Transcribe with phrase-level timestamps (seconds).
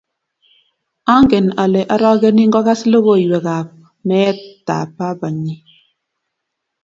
[1.15, 3.67] angen ale arageni ngokas lokoywekap
[4.07, 5.55] meetap babanyi